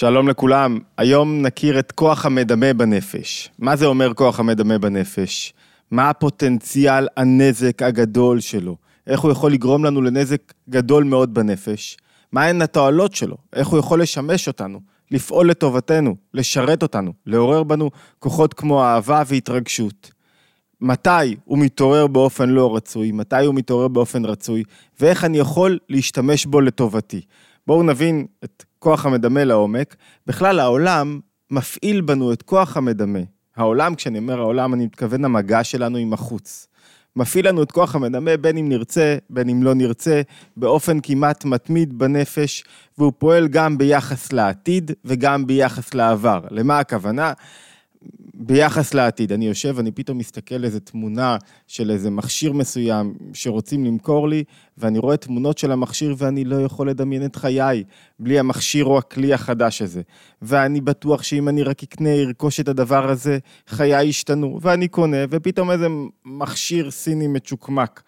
שלום 0.00 0.28
לכולם, 0.28 0.78
היום 0.98 1.42
נכיר 1.42 1.78
את 1.78 1.92
כוח 1.92 2.26
המדמה 2.26 2.72
בנפש. 2.72 3.50
מה 3.58 3.76
זה 3.76 3.86
אומר 3.86 4.14
כוח 4.14 4.40
המדמה 4.40 4.78
בנפש? 4.78 5.52
מה 5.90 6.10
הפוטנציאל 6.10 7.06
הנזק 7.16 7.82
הגדול 7.82 8.40
שלו? 8.40 8.76
איך 9.06 9.20
הוא 9.20 9.30
יכול 9.30 9.52
לגרום 9.52 9.84
לנו 9.84 10.02
לנזק 10.02 10.52
גדול 10.68 11.04
מאוד 11.04 11.34
בנפש? 11.34 11.96
מהן 12.32 12.62
התועלות 12.62 13.14
שלו? 13.14 13.36
איך 13.52 13.68
הוא 13.68 13.78
יכול 13.78 14.02
לשמש 14.02 14.48
אותנו? 14.48 14.80
לפעול 15.10 15.50
לטובתנו, 15.50 16.16
לשרת 16.34 16.82
אותנו, 16.82 17.12
לעורר 17.26 17.62
בנו 17.62 17.90
כוחות 18.18 18.54
כמו 18.54 18.82
אהבה 18.84 19.22
והתרגשות. 19.26 20.10
מתי 20.80 21.36
הוא 21.44 21.58
מתעורר 21.58 22.06
באופן 22.06 22.48
לא 22.48 22.76
רצוי, 22.76 23.12
מתי 23.12 23.46
הוא 23.46 23.54
מתעורר 23.54 23.88
באופן 23.88 24.24
רצוי, 24.24 24.62
ואיך 25.00 25.24
אני 25.24 25.38
יכול 25.38 25.78
להשתמש 25.88 26.46
בו 26.46 26.60
לטובתי. 26.60 27.20
בואו 27.66 27.82
נבין 27.82 28.26
את 28.44 28.64
כוח 28.80 29.06
המדמה 29.06 29.44
לעומק. 29.44 29.96
בכלל, 30.26 30.60
העולם 30.60 31.20
מפעיל 31.50 32.00
בנו 32.00 32.32
את 32.32 32.42
כוח 32.42 32.76
המדמה. 32.76 33.18
העולם, 33.56 33.94
כשאני 33.94 34.18
אומר 34.18 34.40
העולם, 34.40 34.74
אני 34.74 34.86
מתכוון 34.86 35.24
המגע 35.24 35.64
שלנו 35.64 35.98
עם 35.98 36.12
החוץ. 36.12 36.66
מפעיל 37.16 37.48
לנו 37.48 37.62
את 37.62 37.72
כוח 37.72 37.94
המדמה 37.94 38.36
בין 38.36 38.56
אם 38.56 38.68
נרצה, 38.68 39.16
בין 39.30 39.48
אם 39.48 39.62
לא 39.62 39.74
נרצה, 39.74 40.22
באופן 40.56 40.98
כמעט 41.02 41.44
מתמיד 41.44 41.98
בנפש, 41.98 42.64
והוא 42.98 43.12
פועל 43.18 43.48
גם 43.48 43.78
ביחס 43.78 44.32
לעתיד 44.32 44.90
וגם 45.04 45.46
ביחס 45.46 45.94
לעבר. 45.94 46.40
למה 46.50 46.78
הכוונה? 46.78 47.32
ביחס 48.34 48.94
לעתיד, 48.94 49.32
אני 49.32 49.46
יושב, 49.46 49.78
אני 49.78 49.92
פתאום 49.92 50.18
מסתכל 50.18 50.64
איזה 50.64 50.80
תמונה 50.80 51.36
של 51.66 51.90
איזה 51.90 52.10
מכשיר 52.10 52.52
מסוים 52.52 53.14
שרוצים 53.32 53.84
למכור 53.84 54.28
לי, 54.28 54.44
ואני 54.78 54.98
רואה 54.98 55.16
תמונות 55.16 55.58
של 55.58 55.72
המכשיר 55.72 56.14
ואני 56.18 56.44
לא 56.44 56.56
יכול 56.56 56.90
לדמיין 56.90 57.24
את 57.24 57.36
חיי 57.36 57.84
בלי 58.18 58.38
המכשיר 58.38 58.84
או 58.84 58.98
הכלי 58.98 59.34
החדש 59.34 59.82
הזה. 59.82 60.02
ואני 60.42 60.80
בטוח 60.80 61.22
שאם 61.22 61.48
אני 61.48 61.62
רק 61.62 61.82
אקנה, 61.82 62.14
ארכוש 62.14 62.60
את 62.60 62.68
הדבר 62.68 63.10
הזה, 63.10 63.38
חיי 63.66 64.04
ישתנו, 64.04 64.58
ואני 64.62 64.88
קונה, 64.88 65.24
ופתאום 65.30 65.70
איזה 65.70 65.86
מכשיר 66.24 66.90
סיני 66.90 67.26
מצ'וקמק. 67.26 68.02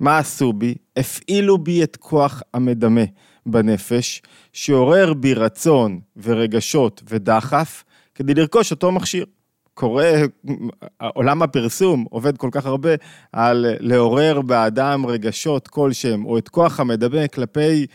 מה 0.00 0.18
עשו 0.18 0.52
בי? 0.52 0.74
הפעילו 0.96 1.58
בי 1.58 1.82
את 1.82 1.96
כוח 1.96 2.42
המדמה 2.54 3.04
בנפש, 3.46 4.22
שעורר 4.52 5.14
בי 5.14 5.34
רצון 5.34 6.00
ורגשות 6.16 7.02
ודחף 7.08 7.84
כדי 8.16 8.34
לרכוש 8.34 8.70
אותו 8.70 8.92
מכשיר. 8.92 9.24
קורה, 9.74 10.12
עולם 11.14 11.42
הפרסום 11.42 12.04
עובד 12.10 12.36
כל 12.36 12.48
כך 12.52 12.66
הרבה 12.66 12.90
על 13.32 13.66
לעורר 13.80 14.40
באדם 14.42 15.06
רגשות 15.06 15.68
כלשהם, 15.68 16.24
או 16.24 16.38
את 16.38 16.48
כוח 16.48 16.80
המדמה 16.80 17.28
כלפי 17.28 17.86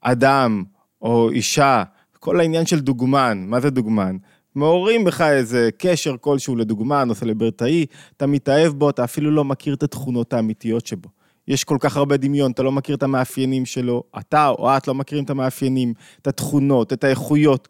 אדם 0.00 0.64
או 1.02 1.30
אישה, 1.30 1.82
כל 2.18 2.40
העניין 2.40 2.66
של 2.66 2.80
דוגמן, 2.80 3.44
מה 3.46 3.60
זה 3.60 3.70
דוגמן? 3.70 4.16
מעוררים 4.54 5.04
בך 5.04 5.20
איזה 5.20 5.68
קשר 5.78 6.16
כלשהו 6.20 6.56
לדוגמן 6.56 7.10
או 7.10 7.14
סלברטאי, 7.14 7.86
אתה 8.16 8.26
מתאהב 8.26 8.72
בו, 8.72 8.90
אתה 8.90 9.04
אפילו 9.04 9.30
לא 9.30 9.44
מכיר 9.44 9.74
את 9.74 9.82
התכונות 9.82 10.32
האמיתיות 10.32 10.86
שבו. 10.86 11.08
יש 11.48 11.64
כל 11.64 11.76
כך 11.80 11.96
הרבה 11.96 12.16
דמיון, 12.16 12.50
אתה 12.50 12.62
לא 12.62 12.72
מכיר 12.72 12.96
את 12.96 13.02
המאפיינים 13.02 13.66
שלו, 13.66 14.02
אתה 14.18 14.48
או 14.48 14.76
את 14.76 14.88
לא 14.88 14.94
מכירים 14.94 15.24
את 15.24 15.30
המאפיינים, 15.30 15.94
את 16.22 16.26
התכונות, 16.26 16.92
את 16.92 17.04
האיכויות. 17.04 17.68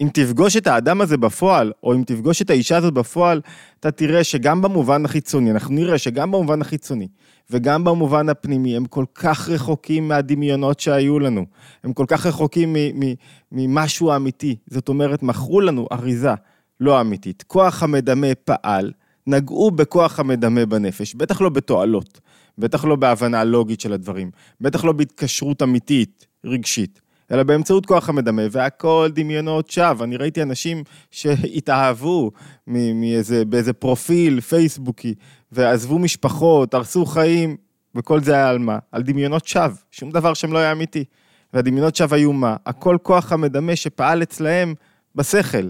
אם 0.00 0.08
תפגוש 0.12 0.56
את 0.56 0.66
האדם 0.66 1.00
הזה 1.00 1.16
בפועל, 1.16 1.72
או 1.82 1.94
אם 1.94 2.02
תפגוש 2.06 2.42
את 2.42 2.50
האישה 2.50 2.76
הזאת 2.76 2.94
בפועל, 2.94 3.40
אתה 3.80 3.90
תראה 3.90 4.24
שגם 4.24 4.62
במובן 4.62 5.04
החיצוני, 5.04 5.50
אנחנו 5.50 5.74
נראה 5.74 5.98
שגם 5.98 6.30
במובן 6.30 6.60
החיצוני 6.60 7.08
וגם 7.50 7.84
במובן 7.84 8.28
הפנימי, 8.28 8.76
הם 8.76 8.84
כל 8.84 9.04
כך 9.14 9.48
רחוקים 9.48 10.08
מהדמיונות 10.08 10.80
שהיו 10.80 11.18
לנו. 11.18 11.46
הם 11.84 11.92
כל 11.92 12.04
כך 12.08 12.26
רחוקים 12.26 12.76
ממשהו 13.52 14.16
אמיתי. 14.16 14.56
זאת 14.66 14.88
אומרת, 14.88 15.22
מכרו 15.22 15.60
לנו 15.60 15.86
אריזה 15.92 16.34
לא 16.80 17.00
אמיתית. 17.00 17.44
כוח 17.46 17.82
המדמה 17.82 18.26
פעל, 18.44 18.92
נגעו 19.26 19.70
בכוח 19.70 20.20
המדמה 20.20 20.66
בנפש, 20.66 21.14
בטח 21.14 21.40
לא 21.40 21.48
בתועלות, 21.48 22.20
בטח 22.58 22.84
לא 22.84 22.96
בהבנה 22.96 23.44
לוגית 23.44 23.80
של 23.80 23.92
הדברים, 23.92 24.30
בטח 24.60 24.84
לא 24.84 24.92
בהתקשרות 24.92 25.62
אמיתית, 25.62 26.26
רגשית. 26.44 27.00
אלא 27.32 27.42
באמצעות 27.42 27.86
כוח 27.86 28.08
המדמה, 28.08 28.42
והכל 28.50 29.08
דמיונות 29.12 29.70
שווא. 29.70 30.04
אני 30.04 30.16
ראיתי 30.16 30.42
אנשים 30.42 30.84
שהתאהבו 31.10 32.30
מאיזה, 32.66 33.44
באיזה 33.44 33.72
פרופיל 33.72 34.40
פייסבוקי, 34.40 35.14
ועזבו 35.52 35.98
משפחות, 35.98 36.74
הרסו 36.74 37.06
חיים, 37.06 37.56
וכל 37.94 38.20
זה 38.20 38.34
היה 38.34 38.48
על 38.48 38.58
מה? 38.58 38.78
על 38.92 39.02
דמיונות 39.02 39.46
שווא, 39.46 39.76
שום 39.90 40.10
דבר 40.10 40.34
שם 40.34 40.52
לא 40.52 40.58
היה 40.58 40.72
אמיתי. 40.72 41.04
והדמיונות 41.54 41.96
שווא 41.96 42.16
היו 42.16 42.32
מה? 42.32 42.56
הכל 42.66 42.96
כוח 43.02 43.32
המדמה 43.32 43.76
שפעל 43.76 44.22
אצלהם 44.22 44.74
בשכל. 45.14 45.68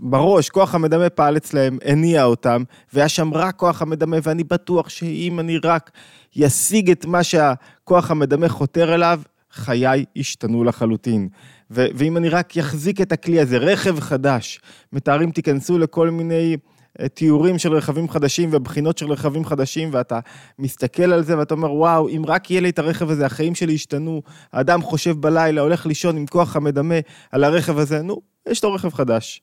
בראש, 0.00 0.50
כוח 0.50 0.74
המדמה 0.74 1.10
פעל 1.10 1.36
אצלהם, 1.36 1.78
הניע 1.84 2.24
אותם, 2.24 2.62
והיה 2.92 3.08
שם 3.08 3.34
רק 3.34 3.56
כוח 3.56 3.82
המדמה, 3.82 4.16
ואני 4.22 4.44
בטוח 4.44 4.88
שאם 4.88 5.40
אני 5.40 5.58
רק 5.58 5.90
ישיג 6.36 6.90
את 6.90 7.06
מה 7.06 7.22
שהכוח 7.22 8.10
המדמה 8.10 8.48
חותר 8.48 8.94
אליו, 8.94 9.20
חיי 9.52 10.04
השתנו 10.16 10.64
לחלוטין. 10.64 11.28
ו- 11.70 11.86
ואם 11.94 12.16
אני 12.16 12.28
רק 12.28 12.58
אחזיק 12.58 13.00
את 13.00 13.12
הכלי 13.12 13.40
הזה, 13.40 13.58
רכב 13.58 14.00
חדש, 14.00 14.60
מתארים 14.92 15.30
תיכנסו 15.30 15.78
לכל 15.78 16.10
מיני 16.10 16.56
אה, 17.00 17.08
תיאורים 17.08 17.58
של 17.58 17.72
רכבים 17.72 18.08
חדשים 18.08 18.48
ובחינות 18.52 18.98
של 18.98 19.12
רכבים 19.12 19.44
חדשים, 19.44 19.88
ואתה 19.92 20.20
מסתכל 20.58 21.12
על 21.12 21.22
זה 21.22 21.38
ואתה 21.38 21.54
אומר, 21.54 21.72
וואו, 21.72 22.08
אם 22.08 22.22
רק 22.26 22.50
יהיה 22.50 22.60
לי 22.60 22.70
את 22.70 22.78
הרכב 22.78 23.10
הזה, 23.10 23.26
החיים 23.26 23.54
שלי 23.54 23.72
ישתנו, 23.72 24.22
האדם 24.52 24.82
חושב 24.82 25.20
בלילה, 25.20 25.60
הולך 25.60 25.86
לישון 25.86 26.16
עם 26.16 26.26
כוח 26.26 26.56
המדמה 26.56 26.94
על 27.32 27.44
הרכב 27.44 27.78
הזה, 27.78 28.02
נו, 28.02 28.20
יש 28.48 28.64
לו 28.64 28.72
רכב 28.72 28.94
חדש. 28.94 29.40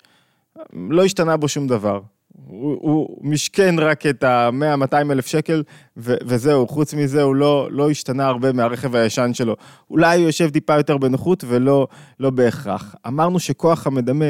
לא 0.73 1.03
השתנה 1.03 1.37
בו 1.37 1.47
שום 1.47 1.67
דבר. 1.67 1.99
הוא, 2.47 2.77
הוא 2.81 3.17
משכן 3.21 3.75
רק 3.79 4.05
את 4.05 4.23
ה-100-200 4.23 5.11
אלף 5.11 5.27
שקל, 5.27 5.63
ו- 5.97 6.15
וזהו, 6.25 6.67
חוץ 6.67 6.93
מזה 6.93 7.21
הוא 7.21 7.35
לא, 7.35 7.67
לא 7.71 7.89
השתנה 7.89 8.25
הרבה 8.27 8.53
מהרכב 8.53 8.95
הישן 8.95 9.33
שלו. 9.33 9.55
אולי 9.89 10.17
הוא 10.17 10.25
יושב 10.25 10.49
טיפה 10.49 10.77
יותר 10.77 10.97
בנוחות 10.97 11.43
ולא 11.47 11.87
לא 12.19 12.29
בהכרח. 12.29 12.95
אמרנו 13.07 13.39
שכוח 13.39 13.87
המדמה 13.87 14.25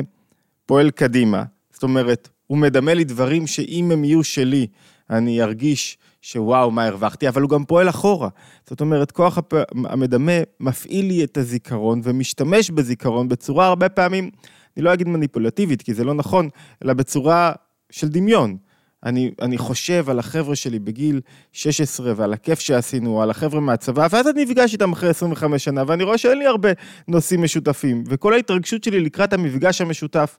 פועל 0.65 0.89
קדימה, 0.89 1.43
זאת 1.71 1.83
אומרת, 1.83 2.29
הוא 2.47 2.57
מדמה 2.57 2.93
לי 2.93 3.03
דברים 3.03 3.47
שאם 3.47 3.91
הם 3.93 4.03
יהיו 4.03 4.23
שלי, 4.23 4.67
אני 5.09 5.41
ארגיש 5.41 5.97
שוואו, 6.21 6.71
מה 6.71 6.85
הרווחתי, 6.85 7.27
אבל 7.27 7.41
הוא 7.41 7.49
גם 7.49 7.65
פועל 7.65 7.89
אחורה. 7.89 8.29
זאת 8.69 8.81
אומרת, 8.81 9.11
כוח 9.11 9.37
הפ... 9.37 9.53
המדמה 9.85 10.31
מפעיל 10.59 11.05
לי 11.05 11.23
את 11.23 11.37
הזיכרון 11.37 12.01
ומשתמש 12.03 12.69
בזיכרון 12.69 13.29
בצורה 13.29 13.67
הרבה 13.67 13.89
פעמים, 13.89 14.29
אני 14.77 14.85
לא 14.85 14.93
אגיד 14.93 15.07
מניפולטיבית, 15.07 15.81
כי 15.81 15.93
זה 15.93 16.03
לא 16.03 16.13
נכון, 16.13 16.49
אלא 16.85 16.93
בצורה 16.93 17.51
של 17.91 18.07
דמיון. 18.07 18.57
אני, 19.03 19.31
אני 19.41 19.57
חושב 19.57 20.09
על 20.09 20.19
החבר'ה 20.19 20.55
שלי 20.55 20.79
בגיל 20.79 21.21
16 21.53 22.13
ועל 22.15 22.33
הכיף 22.33 22.59
שעשינו, 22.59 23.21
על 23.21 23.29
החבר'ה 23.29 23.59
מהצבא, 23.59 24.07
ואז 24.11 24.27
אני 24.27 24.43
נפגש 24.43 24.73
איתם 24.73 24.91
אחרי 24.91 25.09
25 25.09 25.63
שנה, 25.63 25.83
ואני 25.87 26.03
רואה 26.03 26.17
שאין 26.17 26.37
לי 26.37 26.45
הרבה 26.45 26.69
נושאים 27.07 27.41
משותפים, 27.41 28.03
וכל 28.07 28.33
ההתרגשות 28.33 28.83
שלי 28.83 28.99
לקראת 28.99 29.33
המפגש 29.33 29.81
המשותף 29.81 30.37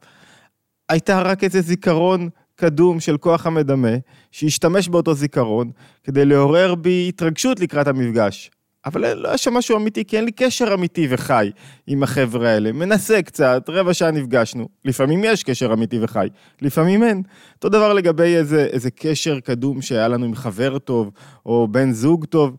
הייתה 0.89 1.23
רק 1.23 1.45
איזה 1.45 1.61
זיכרון 1.61 2.29
קדום 2.55 3.01
של 3.01 3.17
כוח 3.17 3.47
המדמה, 3.47 3.97
שהשתמש 4.31 4.89
באותו 4.89 5.15
זיכרון 5.15 5.71
כדי 6.05 6.25
לעורר 6.25 6.75
בי 6.75 7.07
התרגשות 7.09 7.61
לקראת 7.61 7.87
המפגש. 7.87 8.51
אבל 8.87 9.15
לא 9.15 9.29
היה 9.29 9.39
שם 9.39 9.55
משהו 9.55 9.77
אמיתי, 9.77 10.05
כי 10.05 10.17
אין 10.17 10.25
לי 10.25 10.33
קשר 10.33 10.75
אמיתי 10.75 11.07
וחי 11.11 11.51
עם 11.87 12.03
החבר'ה 12.03 12.49
האלה. 12.49 12.73
מנסה 12.73 13.23
קצת, 13.23 13.65
רבע 13.69 13.95
שעה 13.95 14.11
נפגשנו. 14.11 14.69
לפעמים 14.85 15.25
יש 15.25 15.43
קשר 15.43 15.73
אמיתי 15.73 15.99
וחי, 16.03 16.29
לפעמים 16.63 17.03
אין. 17.03 17.23
אותו 17.55 17.69
דבר 17.69 17.93
לגבי 17.93 18.37
איזה, 18.37 18.65
איזה 18.65 18.91
קשר 18.91 19.41
קדום 19.41 19.83
שהיה 19.83 20.09
לנו 20.09 20.25
עם 20.27 20.35
חבר 20.35 20.79
טוב, 20.79 21.11
או 21.47 21.69
בן 21.69 21.93
זוג 21.93 22.25
טוב. 22.25 22.57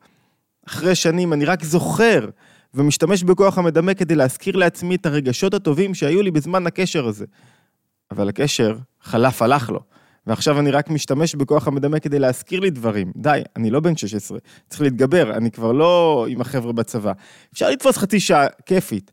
אחרי 0.67 0.95
שנים 0.95 1.33
אני 1.33 1.45
רק 1.45 1.63
זוכר 1.63 2.29
ומשתמש 2.73 3.23
בכוח 3.23 3.57
המדמה 3.57 3.93
כדי 3.93 4.15
להזכיר 4.15 4.55
לעצמי 4.55 4.95
את 4.95 5.05
הרגשות 5.05 5.53
הטובים 5.53 5.93
שהיו 5.93 6.21
לי 6.21 6.31
בזמן 6.31 6.67
הקשר 6.67 7.07
הזה. 7.07 7.25
אבל 8.11 8.29
הקשר 8.29 8.77
חלף, 9.01 9.41
הלך 9.41 9.69
לו. 9.69 9.79
ועכשיו 10.27 10.59
אני 10.59 10.71
רק 10.71 10.89
משתמש 10.89 11.35
בכוח 11.35 11.67
המדמה 11.67 11.99
כדי 11.99 12.19
להזכיר 12.19 12.59
לי 12.59 12.69
דברים. 12.69 13.11
די, 13.15 13.41
אני 13.55 13.69
לא 13.69 13.79
בן 13.79 13.95
16, 13.95 14.37
צריך 14.69 14.81
להתגבר, 14.81 15.33
אני 15.33 15.51
כבר 15.51 15.71
לא 15.71 16.25
עם 16.29 16.41
החבר'ה 16.41 16.73
בצבא. 16.73 17.11
אפשר 17.53 17.69
לתפוס 17.69 17.97
חצי 17.97 18.19
שעה 18.19 18.47
כיפית, 18.65 19.11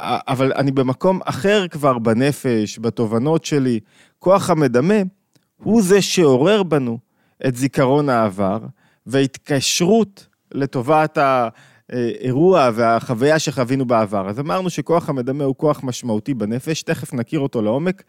אבל 0.00 0.52
אני 0.52 0.70
במקום 0.70 1.20
אחר 1.24 1.68
כבר 1.68 1.98
בנפש, 1.98 2.78
בתובנות 2.78 3.44
שלי. 3.44 3.80
כוח 4.18 4.50
המדמה 4.50 4.94
הוא 5.56 5.82
זה 5.82 6.02
שעורר 6.02 6.62
בנו 6.62 6.98
את 7.46 7.56
זיכרון 7.56 8.08
העבר 8.08 8.58
והתקשרות 9.06 10.26
לטובת 10.52 11.18
האירוע 11.18 12.70
והחוויה 12.74 13.38
שחווינו 13.38 13.86
בעבר. 13.86 14.28
אז 14.28 14.40
אמרנו 14.40 14.70
שכוח 14.70 15.08
המדמה 15.08 15.44
הוא 15.44 15.54
כוח 15.56 15.80
משמעותי 15.84 16.34
בנפש, 16.34 16.82
תכף 16.82 17.14
נכיר 17.14 17.40
אותו 17.40 17.62
לעומק. 17.62 18.02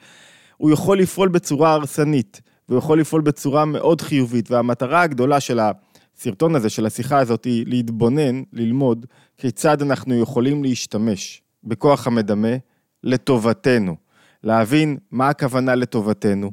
הוא 0.60 0.72
יכול 0.72 1.00
לפעול 1.00 1.30
בצורה 1.30 1.74
הרסנית, 1.74 2.42
והוא 2.70 2.80
יכול 2.80 3.00
לפעול 3.00 3.22
בצורה 3.22 3.66
מאוד 3.66 4.02
חיובית, 4.02 4.52
והמטרה 4.52 5.02
הגדולה 5.02 5.40
של 5.40 5.60
הסרטון 5.60 6.56
הזה, 6.56 6.70
של 6.70 6.86
השיחה 6.86 7.20
הזאת, 7.20 7.46
היא 7.46 7.66
להתבונן, 7.68 8.44
ללמוד, 8.54 9.06
כיצד 9.38 9.82
אנחנו 9.82 10.22
יכולים 10.22 10.64
להשתמש 10.64 11.42
בכוח 11.64 12.08
המדמה 12.08 12.56
לטובתנו. 13.04 13.96
להבין 14.44 14.98
מה 15.12 15.30
הכוונה 15.30 15.76
לטובתנו, 15.76 16.52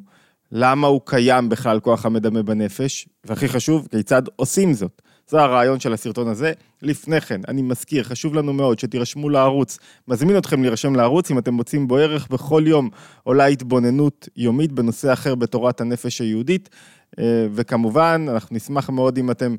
למה 0.53 0.87
הוא 0.87 1.01
קיים 1.05 1.49
בכלל 1.49 1.81
כוח 1.81 2.07
המדמה 2.07 2.43
בנפש, 2.43 3.09
והכי 3.25 3.49
חשוב, 3.49 3.89
כיצד 3.91 4.23
עושים 4.37 4.73
זאת. 4.75 5.03
זה 5.29 5.43
הרעיון 5.43 5.81
של 5.81 5.93
הסרטון 5.93 6.29
הזה. 6.29 6.53
לפני 6.83 7.21
כן, 7.21 7.41
אני 7.49 7.63
מזכיר, 7.63 8.03
חשוב 8.03 8.35
לנו 8.35 8.53
מאוד 8.53 8.79
שתירשמו 8.79 9.29
לערוץ. 9.29 9.79
מזמין 10.09 10.39
אתכם 10.39 10.63
להירשם 10.63 10.95
לערוץ 10.95 11.31
אם 11.31 11.39
אתם 11.39 11.55
מוצאים 11.55 11.89
בו 11.89 11.97
ערך. 11.97 12.29
בכל 12.29 12.63
יום 12.67 12.91
עולה 13.23 13.47
התבוננות 13.47 14.29
יומית 14.37 14.73
בנושא 14.73 15.13
אחר 15.13 15.35
בתורת 15.35 15.81
הנפש 15.81 16.21
היהודית. 16.21 16.69
אה, 17.19 17.47
וכמובן, 17.55 18.27
אנחנו 18.29 18.57
נשמח 18.57 18.91
מאוד 18.91 19.19
אם 19.19 19.31
אתם 19.31 19.57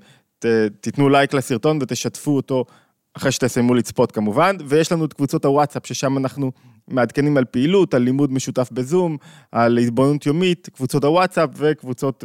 תיתנו 0.82 1.10
לייק 1.10 1.34
לסרטון 1.34 1.80
ותשתפו 1.82 2.36
אותו 2.36 2.66
אחרי 3.14 3.32
שתסיימו 3.32 3.74
לצפות 3.74 4.12
כמובן. 4.12 4.56
ויש 4.68 4.92
לנו 4.92 5.06
את 5.06 5.14
קבוצות 5.14 5.46
הוואטסאפ, 5.46 5.86
ששם 5.86 6.18
אנחנו 6.18 6.52
מעדכנים 6.88 7.38
על 7.38 7.46
פעילות, 7.46 7.94
על 7.94 8.02
לימוד 8.02 8.32
משותף 8.32 8.70
בזום, 8.72 9.18
על 9.52 9.78
התבוננות 9.78 10.26
יומית, 10.26 10.70
קבוצות 10.74 11.04
הוואטסאפ 11.04 11.50
וקבוצות 11.56 12.24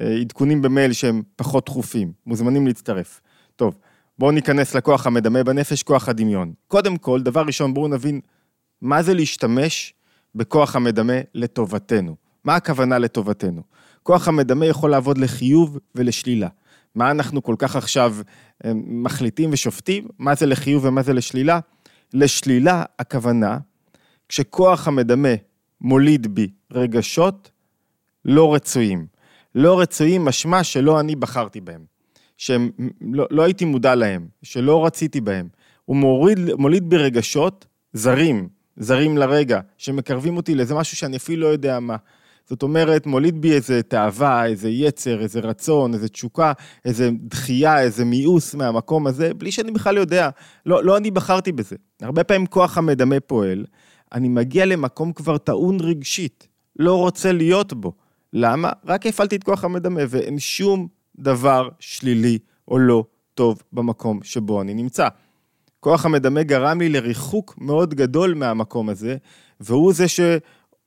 ועדכונים 0.00 0.62
במייל 0.62 0.92
שהם 0.92 1.22
פחות 1.36 1.66
דחופים. 1.66 2.12
מוזמנים 2.26 2.66
להצטרף. 2.66 3.20
טוב, 3.56 3.78
בואו 4.18 4.30
ניכנס 4.30 4.74
לכוח 4.74 5.06
המדמה 5.06 5.44
בנפש, 5.44 5.82
כוח 5.82 6.08
הדמיון. 6.08 6.52
קודם 6.68 6.96
כל, 6.96 7.22
דבר 7.22 7.42
ראשון, 7.42 7.74
בואו 7.74 7.88
נבין 7.88 8.20
מה 8.80 9.02
זה 9.02 9.14
להשתמש 9.14 9.94
בכוח 10.34 10.76
המדמה 10.76 11.14
לטובתנו. 11.34 12.16
מה 12.44 12.56
הכוונה 12.56 12.98
לטובתנו? 12.98 13.62
כוח 14.02 14.28
המדמה 14.28 14.66
יכול 14.66 14.90
לעבוד 14.90 15.18
לחיוב 15.18 15.78
ולשלילה. 15.94 16.48
מה 16.94 17.10
אנחנו 17.10 17.42
כל 17.42 17.54
כך 17.58 17.76
עכשיו 17.76 18.16
אה, 18.64 18.72
מחליטים 18.74 19.50
ושופטים? 19.52 20.08
מה 20.18 20.34
זה 20.34 20.46
לחיוב 20.46 20.84
ומה 20.84 21.02
זה 21.02 21.12
לשלילה? 21.12 21.60
לשלילה 22.14 22.84
הכוונה, 22.98 23.58
כשכוח 24.28 24.88
המדמה 24.88 25.28
מוליד 25.80 26.34
בי 26.34 26.50
רגשות 26.72 27.50
לא 28.24 28.54
רצויים. 28.54 29.06
לא 29.54 29.80
רצויים 29.80 30.24
משמע 30.24 30.64
שלא 30.64 31.00
אני 31.00 31.16
בחרתי 31.16 31.60
בהם, 31.60 31.84
שהם, 32.36 32.70
לא, 33.00 33.26
לא 33.30 33.42
הייתי 33.42 33.64
מודע 33.64 33.94
להם, 33.94 34.28
שלא 34.42 34.86
רציתי 34.86 35.20
בהם. 35.20 35.48
הוא 35.84 35.96
מוריד, 35.96 36.38
מוליד 36.54 36.90
בי 36.90 36.96
רגשות 36.96 37.66
זרים, 37.92 38.48
זרים 38.76 39.18
לרגע, 39.18 39.60
שמקרבים 39.78 40.36
אותי 40.36 40.54
לאיזה 40.54 40.74
משהו 40.74 40.96
שאני 40.96 41.16
אפילו 41.16 41.42
לא 41.42 41.46
יודע 41.46 41.80
מה. 41.80 41.96
זאת 42.48 42.62
אומרת, 42.62 43.06
מוליד 43.06 43.40
בי 43.40 43.52
איזה 43.52 43.82
תאווה, 43.82 44.46
איזה 44.46 44.68
יצר, 44.68 45.20
איזה 45.20 45.40
רצון, 45.40 45.94
איזה 45.94 46.08
תשוקה, 46.08 46.52
איזה 46.84 47.10
דחייה, 47.22 47.80
איזה 47.80 48.04
מיאוס 48.04 48.54
מהמקום 48.54 49.06
הזה, 49.06 49.34
בלי 49.34 49.52
שאני 49.52 49.70
בכלל 49.70 49.96
יודע. 49.96 50.30
לא, 50.66 50.84
לא 50.84 50.96
אני 50.96 51.10
בחרתי 51.10 51.52
בזה. 51.52 51.76
הרבה 52.02 52.24
פעמים 52.24 52.46
כוח 52.46 52.78
המדמה 52.78 53.20
פועל, 53.20 53.64
אני 54.12 54.28
מגיע 54.28 54.66
למקום 54.66 55.12
כבר 55.12 55.38
טעון 55.38 55.80
רגשית, 55.80 56.48
לא 56.76 56.98
רוצה 56.98 57.32
להיות 57.32 57.72
בו. 57.72 57.92
למה? 58.32 58.72
רק 58.86 59.06
הפעלתי 59.06 59.36
את 59.36 59.44
כוח 59.44 59.64
המדמה, 59.64 60.00
ואין 60.08 60.38
שום 60.38 60.88
דבר 61.18 61.68
שלילי 61.80 62.38
או 62.68 62.78
לא 62.78 63.04
טוב 63.34 63.62
במקום 63.72 64.20
שבו 64.22 64.62
אני 64.62 64.74
נמצא. 64.74 65.08
כוח 65.80 66.06
המדמה 66.06 66.42
גרם 66.42 66.80
לי 66.80 66.88
לריחוק 66.88 67.54
מאוד 67.58 67.94
גדול 67.94 68.34
מהמקום 68.34 68.88
הזה, 68.88 69.16
והוא 69.60 69.92
זה 69.92 70.08
ש... 70.08 70.20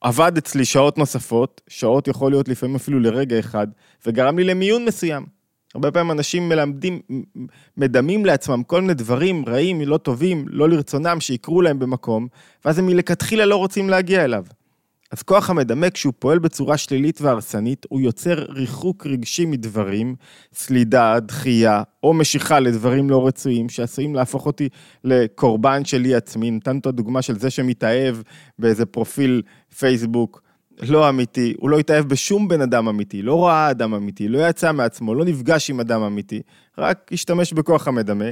עבד 0.01 0.37
אצלי 0.37 0.65
שעות 0.65 0.97
נוספות, 0.97 1.61
שעות 1.67 2.07
יכול 2.07 2.31
להיות 2.31 2.47
לפעמים 2.47 2.75
אפילו 2.75 2.99
לרגע 2.99 3.39
אחד, 3.39 3.67
וגרם 4.05 4.37
לי 4.37 4.43
למיון 4.43 4.85
מסוים. 4.85 5.25
הרבה 5.75 5.91
פעמים 5.91 6.11
אנשים 6.11 6.49
מלמדים, 6.49 7.01
מדמים 7.77 8.25
לעצמם 8.25 8.63
כל 8.63 8.81
מיני 8.81 8.93
דברים 8.93 9.45
רעים, 9.47 9.81
לא 9.81 9.97
טובים, 9.97 10.45
לא 10.47 10.69
לרצונם, 10.69 11.17
שיקרו 11.19 11.61
להם 11.61 11.79
במקום, 11.79 12.27
ואז 12.65 12.79
הם 12.79 12.85
מלכתחילה 12.85 13.45
לא 13.45 13.55
רוצים 13.55 13.89
להגיע 13.89 14.25
אליו. 14.25 14.45
אז 15.11 15.23
כוח 15.23 15.49
המדמה, 15.49 15.89
כשהוא 15.89 16.13
פועל 16.19 16.39
בצורה 16.39 16.77
שלילית 16.77 17.21
והרסנית, 17.21 17.85
הוא 17.89 18.01
יוצר 18.01 18.45
ריחוק 18.49 19.07
רגשי 19.07 19.45
מדברים, 19.45 20.15
סלידה, 20.53 21.19
דחייה, 21.19 21.83
או 22.03 22.13
משיכה 22.13 22.59
לדברים 22.59 23.09
לא 23.09 23.27
רצויים, 23.27 23.69
שעשויים 23.69 24.15
להפוך 24.15 24.45
אותי 24.45 24.69
לקורבן 25.03 25.85
שלי 25.85 26.15
עצמי. 26.15 26.51
נתן 26.51 26.77
את 26.77 26.85
הדוגמה 26.85 27.21
של 27.21 27.39
זה 27.39 27.49
שמתאהב 27.49 28.15
באיזה 28.59 28.85
פרופיל 28.85 29.41
פייסבוק 29.77 30.41
לא 30.81 31.09
אמיתי, 31.09 31.53
הוא 31.57 31.69
לא 31.69 31.79
התאהב 31.79 32.05
בשום 32.05 32.47
בן 32.47 32.61
אדם 32.61 32.87
אמיתי, 32.87 33.21
לא 33.21 33.45
ראה 33.47 33.71
אדם 33.71 33.93
אמיתי, 33.93 34.27
לא 34.27 34.49
יצא 34.49 34.71
מעצמו, 34.71 35.15
לא 35.15 35.25
נפגש 35.25 35.69
עם 35.69 35.79
אדם 35.79 36.01
אמיתי, 36.01 36.41
רק 36.77 37.09
השתמש 37.13 37.53
בכוח 37.53 37.87
המדמה, 37.87 38.25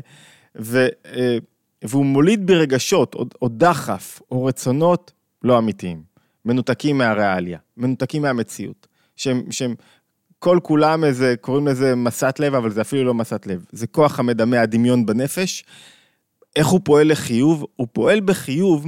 ו, 0.57 0.87
אה, 1.05 1.37
והוא 1.83 2.05
מוליד 2.05 2.47
ברגשות, 2.47 3.15
או, 3.15 3.25
או 3.41 3.47
דחף, 3.47 4.21
או 4.31 4.45
רצונות 4.45 5.11
לא 5.43 5.57
אמיתיים. 5.57 6.08
מנותקים 6.49 6.97
מהריאליה, 6.97 7.59
מנותקים 7.77 8.21
מהמציאות, 8.21 8.87
שהם, 9.15 9.51
שהם 9.51 9.75
כל 10.39 10.59
כולם 10.63 11.03
איזה, 11.03 11.35
קוראים 11.41 11.67
לזה 11.67 11.95
מסת 11.95 12.39
לב, 12.39 12.55
אבל 12.55 12.71
זה 12.71 12.81
אפילו 12.81 13.03
לא 13.03 13.13
מסת 13.13 13.47
לב, 13.47 13.65
זה 13.71 13.87
כוח 13.87 14.19
המדמה, 14.19 14.61
הדמיון 14.61 15.05
בנפש. 15.05 15.63
איך 16.55 16.67
הוא 16.67 16.81
פועל 16.83 17.11
לחיוב? 17.11 17.65
הוא 17.75 17.87
פועל 17.93 18.19
בחיוב, 18.19 18.87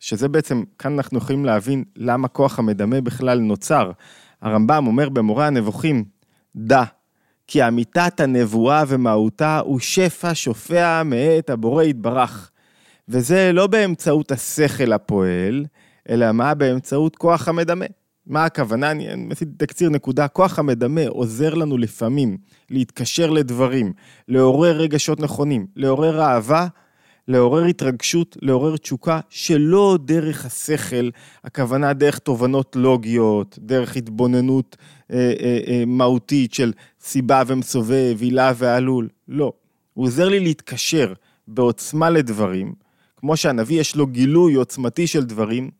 שזה 0.00 0.28
בעצם, 0.28 0.62
כאן 0.78 0.92
אנחנו 0.92 1.18
יכולים 1.18 1.44
להבין 1.44 1.84
למה 1.96 2.28
כוח 2.28 2.58
המדמה 2.58 3.00
בכלל 3.00 3.38
נוצר. 3.38 3.90
הרמב"ם 4.42 4.86
אומר 4.86 5.08
במורה 5.08 5.46
הנבוכים, 5.46 6.04
דע, 6.56 6.84
כי 7.46 7.68
אמיתת 7.68 8.20
הנבואה 8.20 8.84
ומהותה 8.88 9.58
הוא 9.58 9.80
שפע 9.80 10.30
שופע 10.34 11.02
מאת 11.02 11.50
הבורא 11.50 11.82
יתברך. 11.82 12.50
וזה 13.08 13.52
לא 13.52 13.66
באמצעות 13.66 14.32
השכל 14.32 14.92
הפועל, 14.92 15.66
אלא 16.08 16.32
מה 16.32 16.54
באמצעות 16.54 17.16
כוח 17.16 17.48
המדמה. 17.48 17.86
מה 18.26 18.44
הכוונה? 18.44 18.90
אני 18.90 19.08
עשיתי 19.30 19.50
תקציר 19.56 19.90
נקודה. 19.90 20.28
כוח 20.28 20.58
המדמה 20.58 21.00
עוזר 21.08 21.54
לנו 21.54 21.78
לפעמים 21.78 22.36
להתקשר 22.70 23.30
לדברים, 23.30 23.92
לעורר 24.28 24.76
רגשות 24.76 25.20
נכונים, 25.20 25.66
לעורר 25.76 26.22
אהבה, 26.22 26.66
לעורר 27.28 27.64
התרגשות, 27.64 28.36
לעורר 28.42 28.76
תשוקה, 28.76 29.20
שלא 29.28 29.98
דרך 30.04 30.46
השכל, 30.46 31.08
הכוונה 31.44 31.92
דרך 31.92 32.18
תובנות 32.18 32.76
לוגיות, 32.76 33.58
דרך 33.62 33.96
התבוננות 33.96 34.76
אה, 35.10 35.32
אה, 35.40 35.58
אה, 35.66 35.84
מהותית 35.86 36.54
של 36.54 36.72
סיבה 37.00 37.42
ומסובב, 37.46 38.16
הילה 38.20 38.52
ועלול. 38.56 39.08
לא. 39.28 39.52
הוא 39.94 40.06
עוזר 40.06 40.28
לי 40.28 40.40
להתקשר 40.40 41.12
בעוצמה 41.48 42.10
לדברים, 42.10 42.74
כמו 43.16 43.36
שהנביא 43.36 43.80
יש 43.80 43.96
לו 43.96 44.06
גילוי 44.06 44.54
עוצמתי 44.54 45.06
של 45.06 45.24
דברים, 45.24 45.70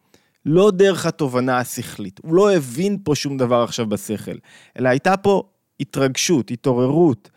לא 0.46 0.70
דרך 0.70 1.06
התובנה 1.06 1.58
השכלית. 1.58 2.20
הוא 2.22 2.34
לא 2.34 2.52
הבין 2.52 2.98
פה 3.04 3.14
שום 3.14 3.36
דבר 3.36 3.62
עכשיו 3.62 3.86
בשכל, 3.86 4.36
אלא 4.78 4.88
הייתה 4.88 5.16
פה 5.16 5.42
התרגשות, 5.80 6.50
התעוררות, 6.50 7.30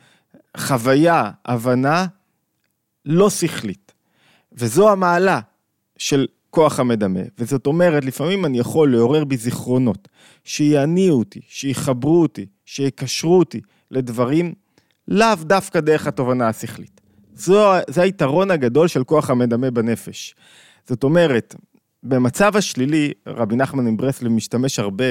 חוויה, 0.57 1.31
הבנה 1.45 2.05
לא 3.05 3.29
שכלית. 3.29 3.91
וזו 4.53 4.91
המעלה 4.91 5.39
של 5.97 6.27
כוח 6.49 6.79
המדמה. 6.79 7.19
וזאת 7.37 7.67
אומרת, 7.67 8.05
לפעמים 8.05 8.45
אני 8.45 8.59
יכול 8.59 8.91
לעורר 8.91 9.23
בי 9.23 9.37
זיכרונות, 9.37 10.07
שיעניעו 10.43 11.19
אותי, 11.19 11.41
שיחברו 11.47 12.21
אותי, 12.21 12.45
שיקשרו 12.65 13.39
אותי 13.39 13.61
לדברים 13.91 14.53
לאו 15.07 15.35
דווקא 15.41 15.79
דרך 15.79 16.07
התובנה 16.07 16.47
השכלית. 16.47 17.01
זו, 17.35 17.73
זה 17.89 18.01
היתרון 18.01 18.51
הגדול 18.51 18.87
של 18.87 19.03
כוח 19.03 19.29
המדמה 19.29 19.71
בנפש. 19.71 20.35
זאת 20.87 21.03
אומרת, 21.03 21.55
במצב 22.03 22.55
השלילי, 22.55 23.11
רבי 23.27 23.55
נחמן 23.55 23.85
מברסלב 23.85 24.31
משתמש 24.31 24.79
הרבה 24.79 25.05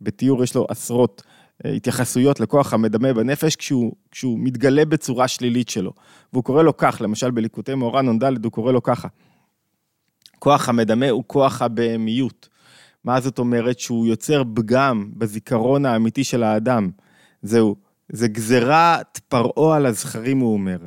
בתיאור, 0.00 0.44
יש 0.44 0.54
לו 0.54 0.66
עשרות 0.68 1.22
אה, 1.64 1.70
התייחסויות 1.70 2.40
לכוח 2.40 2.72
המדמה 2.72 3.12
בנפש 3.12 3.56
כשהוא, 3.56 3.92
כשהוא 4.10 4.38
מתגלה 4.42 4.84
בצורה 4.84 5.28
שלילית 5.28 5.68
שלו. 5.68 5.92
והוא 6.32 6.44
קורא 6.44 6.62
לו 6.62 6.76
כך, 6.76 7.00
למשל 7.00 7.30
בליקוטי 7.30 7.74
מאורע 7.74 8.02
נ"ד, 8.02 8.44
הוא 8.44 8.52
קורא 8.52 8.72
לו 8.72 8.82
ככה. 8.82 9.08
כוח 10.38 10.68
המדמה 10.68 11.10
הוא 11.10 11.24
כוח 11.26 11.62
הבהמיות. 11.62 12.48
מה 13.04 13.20
זאת 13.20 13.38
אומרת? 13.38 13.78
שהוא 13.78 14.06
יוצר 14.06 14.42
פגם 14.54 15.10
בזיכרון 15.14 15.86
האמיתי 15.86 16.24
של 16.24 16.42
האדם. 16.42 16.90
זהו, 17.42 17.76
זה 18.08 18.28
גזירת 18.28 19.20
פרעה 19.28 19.76
על 19.76 19.86
הזכרים, 19.86 20.38
הוא 20.38 20.52
אומר. 20.52 20.78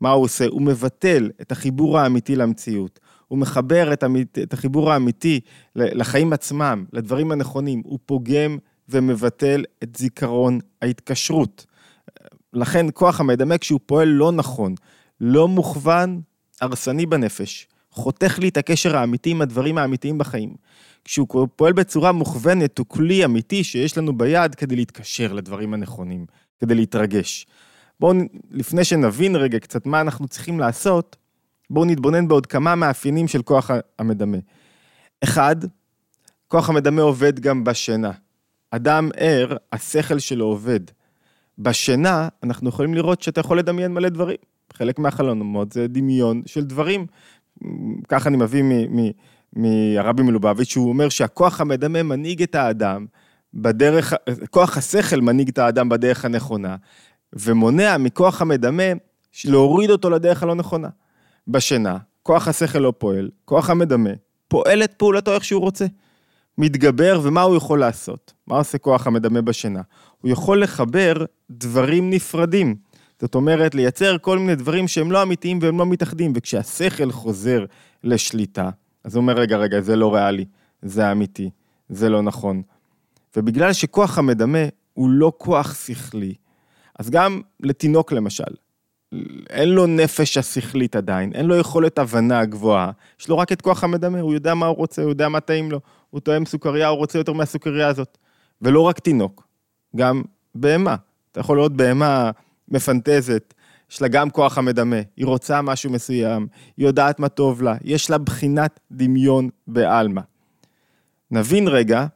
מה 0.00 0.10
הוא 0.10 0.24
עושה? 0.24 0.46
הוא 0.46 0.62
מבטל 0.62 1.30
את 1.40 1.52
החיבור 1.52 1.98
האמיתי 1.98 2.36
למציאות. 2.36 3.00
הוא 3.30 3.38
מחבר 3.38 3.92
את, 3.92 4.02
המית, 4.02 4.38
את 4.38 4.52
החיבור 4.52 4.92
האמיתי 4.92 5.40
לחיים 5.76 6.32
עצמם, 6.32 6.84
לדברים 6.92 7.32
הנכונים, 7.32 7.82
הוא 7.84 7.98
פוגם 8.06 8.58
ומבטל 8.88 9.64
את 9.82 9.96
זיכרון 9.96 10.58
ההתקשרות. 10.82 11.66
לכן 12.52 12.86
כוח 12.94 13.20
המדמה 13.20 13.58
כשהוא 13.58 13.80
פועל 13.86 14.08
לא 14.08 14.32
נכון, 14.32 14.74
לא 15.20 15.48
מוכוון, 15.48 16.20
הרסני 16.60 17.06
בנפש, 17.06 17.68
חותך 17.90 18.38
לי 18.38 18.48
את 18.48 18.56
הקשר 18.56 18.96
האמיתי 18.96 19.30
עם 19.30 19.42
הדברים 19.42 19.78
האמיתיים 19.78 20.18
בחיים. 20.18 20.54
כשהוא 21.04 21.48
פועל 21.56 21.72
בצורה 21.72 22.12
מוכוונת, 22.12 22.78
הוא 22.78 22.86
כלי 22.88 23.24
אמיתי 23.24 23.64
שיש 23.64 23.98
לנו 23.98 24.18
ביד 24.18 24.54
כדי 24.54 24.76
להתקשר 24.76 25.32
לדברים 25.32 25.74
הנכונים, 25.74 26.26
כדי 26.60 26.74
להתרגש. 26.74 27.46
בואו, 28.00 28.18
לפני 28.50 28.84
שנבין 28.84 29.36
רגע 29.36 29.58
קצת 29.58 29.86
מה 29.86 30.00
אנחנו 30.00 30.28
צריכים 30.28 30.60
לעשות, 30.60 31.16
בואו 31.70 31.84
נתבונן 31.84 32.28
בעוד 32.28 32.46
כמה 32.46 32.74
מאפיינים 32.74 33.28
של 33.28 33.42
כוח 33.42 33.70
המדמה. 33.98 34.38
אחד, 35.24 35.56
כוח 36.48 36.70
המדמה 36.70 37.02
עובד 37.02 37.40
גם 37.40 37.64
בשינה. 37.64 38.10
אדם 38.70 39.10
ער, 39.16 39.56
השכל 39.72 40.18
שלו 40.18 40.44
עובד. 40.44 40.80
בשינה 41.58 42.28
אנחנו 42.42 42.68
יכולים 42.68 42.94
לראות 42.94 43.22
שאתה 43.22 43.40
יכול 43.40 43.58
לדמיין 43.58 43.94
מלא 43.94 44.08
דברים. 44.08 44.36
חלק 44.72 44.98
מהחלומות 44.98 45.72
זה 45.72 45.86
דמיון 45.88 46.42
של 46.46 46.64
דברים. 46.64 47.06
ככה 48.08 48.28
אני 48.28 48.36
מביא 48.36 48.64
מהרבי 49.52 50.22
מלובביץ', 50.22 50.68
שהוא 50.68 50.88
אומר 50.88 51.08
שהכוח 51.08 51.60
המדמה 51.60 52.02
מנהיג 52.02 52.42
את 52.42 52.54
האדם 52.54 53.06
בדרך, 53.54 54.14
כוח 54.50 54.76
השכל 54.76 55.20
מנהיג 55.20 55.48
את 55.48 55.58
האדם 55.58 55.88
בדרך 55.88 56.24
הנכונה, 56.24 56.76
ומונע 57.32 57.96
מכוח 57.98 58.42
המדמה 58.42 58.82
להוריד 59.44 59.90
אותו 59.90 60.10
לדרך 60.10 60.42
הלא 60.42 60.54
נכונה. 60.54 60.88
בשינה, 61.48 61.96
כוח 62.22 62.48
השכל 62.48 62.78
לא 62.78 62.92
פועל, 62.98 63.30
כוח 63.44 63.70
המדמה 63.70 64.10
פועל 64.48 64.84
את 64.84 64.92
פעולתו 64.92 65.34
איך 65.34 65.44
שהוא 65.44 65.60
רוצה. 65.60 65.86
מתגבר, 66.58 67.20
ומה 67.22 67.42
הוא 67.42 67.56
יכול 67.56 67.80
לעשות? 67.80 68.32
מה 68.46 68.56
עושה 68.56 68.78
כוח 68.78 69.06
המדמה 69.06 69.40
בשינה? 69.40 69.80
הוא 70.20 70.30
יכול 70.30 70.62
לחבר 70.62 71.24
דברים 71.50 72.10
נפרדים. 72.10 72.76
זאת 73.20 73.34
אומרת, 73.34 73.74
לייצר 73.74 74.18
כל 74.18 74.38
מיני 74.38 74.54
דברים 74.54 74.88
שהם 74.88 75.12
לא 75.12 75.22
אמיתיים 75.22 75.58
והם 75.62 75.78
לא 75.78 75.86
מתאחדים, 75.86 76.32
וכשהשכל 76.34 77.12
חוזר 77.12 77.64
לשליטה, 78.04 78.70
אז 79.04 79.14
הוא 79.14 79.22
אומר, 79.22 79.32
רגע, 79.32 79.56
רגע, 79.56 79.80
זה 79.80 79.96
לא 79.96 80.14
ריאלי, 80.14 80.44
זה 80.82 81.12
אמיתי, 81.12 81.50
זה 81.88 82.08
לא 82.08 82.22
נכון. 82.22 82.62
ובגלל 83.36 83.72
שכוח 83.72 84.18
המדמה 84.18 84.64
הוא 84.94 85.10
לא 85.10 85.32
כוח 85.38 85.74
שכלי, 85.86 86.34
אז 86.98 87.10
גם 87.10 87.40
לתינוק 87.60 88.12
למשל, 88.12 88.52
אין 89.50 89.68
לו 89.68 89.86
נפש 89.86 90.36
השכלית 90.36 90.96
עדיין, 90.96 91.32
אין 91.32 91.46
לו 91.46 91.56
יכולת 91.56 91.98
הבנה 91.98 92.44
גבוהה, 92.44 92.90
יש 93.20 93.28
לו 93.28 93.38
רק 93.38 93.52
את 93.52 93.62
כוח 93.62 93.84
המדמה, 93.84 94.20
הוא 94.20 94.34
יודע 94.34 94.54
מה 94.54 94.66
הוא 94.66 94.76
רוצה, 94.76 95.02
הוא 95.02 95.10
יודע 95.10 95.28
מה 95.28 95.40
טעים 95.40 95.70
לו, 95.70 95.80
הוא 96.10 96.20
טועם 96.20 96.46
סוכריה, 96.46 96.88
הוא 96.88 96.98
רוצה 96.98 97.18
יותר 97.18 97.32
מהסוכריה 97.32 97.88
הזאת. 97.88 98.18
ולא 98.62 98.80
רק 98.80 98.98
תינוק, 98.98 99.46
גם 99.96 100.22
בהמה. 100.54 100.96
אתה 101.32 101.40
יכול 101.40 101.56
לראות 101.56 101.76
בהמה 101.76 102.30
מפנטזת, 102.68 103.54
יש 103.90 104.02
לה 104.02 104.08
גם 104.08 104.30
כוח 104.30 104.58
המדמה, 104.58 104.96
היא 105.16 105.26
רוצה 105.26 105.62
משהו 105.62 105.90
מסוים, 105.90 106.46
היא 106.76 106.86
יודעת 106.86 107.20
מה 107.20 107.28
טוב 107.28 107.62
לה, 107.62 107.76
יש 107.84 108.10
לה 108.10 108.18
בחינת 108.18 108.80
דמיון 108.92 109.48
בעלמא. 109.66 110.20
נבין 111.30 111.68
רגע, 111.68 112.06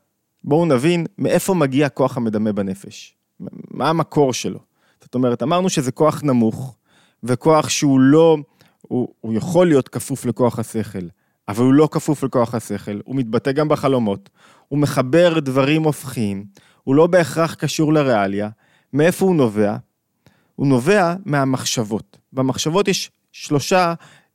בואו 0.44 0.66
נבין 0.66 1.06
מאיפה 1.18 1.54
מגיע 1.54 1.88
כוח 1.88 2.16
המדמה 2.16 2.52
בנפש. 2.52 3.16
מה 3.70 3.88
המקור 3.88 4.32
שלו? 4.32 4.58
זאת 5.00 5.14
אומרת, 5.14 5.42
אמרנו 5.42 5.68
שזה 5.68 5.92
כוח 5.92 6.22
נמוך, 6.22 6.76
וכוח 7.24 7.68
שהוא 7.68 8.00
לא, 8.00 8.36
הוא, 8.82 9.08
הוא 9.20 9.34
יכול 9.34 9.66
להיות 9.66 9.88
כפוף 9.88 10.24
לכוח 10.24 10.58
השכל, 10.58 11.06
אבל 11.48 11.64
הוא 11.64 11.72
לא 11.72 11.88
כפוף 11.92 12.22
לכוח 12.22 12.54
השכל, 12.54 13.00
הוא 13.04 13.16
מתבטא 13.16 13.52
גם 13.52 13.68
בחלומות, 13.68 14.30
הוא 14.68 14.78
מחבר 14.78 15.38
דברים 15.38 15.82
הופכים, 15.82 16.44
הוא 16.84 16.94
לא 16.94 17.06
בהכרח 17.06 17.54
קשור 17.54 17.92
לריאליה. 17.92 18.48
מאיפה 18.92 19.24
הוא 19.24 19.36
נובע? 19.36 19.76
הוא 20.56 20.66
נובע 20.66 21.14
מהמחשבות. 21.24 22.18
במחשבות 22.32 22.88
יש 22.88 23.10
שלושה 23.32 23.94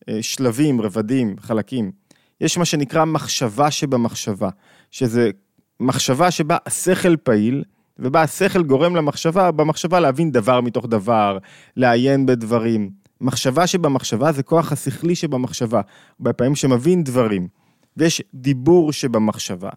אה, 0.09 0.17
שלבים, 0.21 0.81
רבדים, 0.81 1.35
חלקים. 1.39 1.91
יש 2.41 2.57
מה 2.57 2.65
שנקרא 2.65 3.05
מחשבה 3.05 3.71
שבמחשבה, 3.71 4.49
שזה 4.91 5.29
מחשבה 5.79 6.31
שבה 6.31 6.57
השכל 6.65 7.15
פעיל, 7.17 7.63
ובה 7.99 8.21
השכל 8.21 8.63
גורם 8.63 8.95
למחשבה, 8.95 9.51
במחשבה 9.51 9.99
להבין 9.99 10.31
דבר 10.31 10.61
מתוך 10.61 10.85
דבר, 10.87 11.37
לעיין 11.77 12.25
בדברים. 12.25 12.89
מחשבה 13.21 13.67
שבמחשבה 13.67 14.31
זה 14.31 14.43
כוח 14.43 14.71
השכלי 14.71 15.15
שבמחשבה, 15.15 15.81
הרבה 16.19 16.33
פעמים 16.33 16.55
שמבין 16.55 17.03
דברים. 17.03 17.47
ויש 17.97 18.21
דיבור 18.33 18.91
שבמחשבה. 18.93 19.69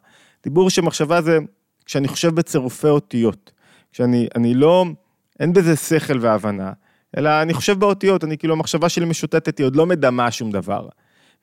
דיבור 0.44 0.70
שבמחשבה 0.70 1.22
זה 1.22 1.38
כשאני 1.84 2.08
חושב 2.08 2.34
בצירופי 2.34 2.88
אותיות. 2.88 3.52
כשאני 3.92 4.54
לא, 4.54 4.84
אין 5.40 5.52
בזה 5.52 5.76
שכל 5.76 6.18
והבנה, 6.20 6.72
אלא 7.16 7.42
אני 7.42 7.54
חושב 7.54 7.78
באותיות, 7.78 8.24
אני 8.24 8.38
כאילו, 8.38 8.54
המחשבה 8.54 8.88
שלי 8.88 9.04
משוטטת, 9.04 9.58
היא 9.58 9.66
עוד 9.66 9.76
לא 9.76 9.86
מדמה 9.86 10.30
שום 10.30 10.50
דבר. 10.50 10.88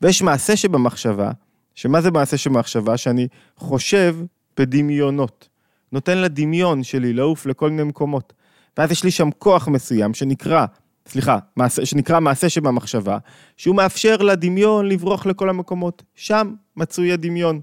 ויש 0.01 0.21
מעשה 0.21 0.55
שבמחשבה, 0.55 1.31
שמה 1.75 2.01
זה 2.01 2.11
מעשה 2.11 2.37
שבמחשבה? 2.37 2.97
שאני 2.97 3.27
חושב 3.55 4.15
בדמיונות. 4.59 5.48
נותן 5.91 6.17
לדמיון 6.17 6.83
שלי 6.83 7.13
לעוף 7.13 7.45
לכל 7.45 7.69
מיני 7.69 7.83
מקומות. 7.83 8.33
ואז 8.77 8.91
יש 8.91 9.03
לי 9.03 9.11
שם 9.11 9.29
כוח 9.37 9.67
מסוים 9.67 10.13
שנקרא, 10.13 10.65
סליחה, 11.07 11.37
מעשה, 11.55 11.85
שנקרא 11.85 12.19
מעשה 12.19 12.49
שבמחשבה, 12.49 13.17
שהוא 13.57 13.75
מאפשר 13.75 14.17
לדמיון 14.17 14.89
לברוח 14.89 15.25
לכל 15.25 15.49
המקומות. 15.49 16.03
שם 16.15 16.53
מצוי 16.77 17.11
הדמיון. 17.11 17.59